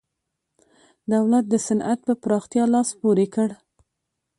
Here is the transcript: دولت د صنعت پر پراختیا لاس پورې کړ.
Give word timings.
دولت 1.13 1.45
د 1.49 1.53
صنعت 1.67 1.99
پر 2.05 2.15
پراختیا 2.23 2.63
لاس 2.73 2.89
پورې 3.01 3.25
کړ. 3.33 3.49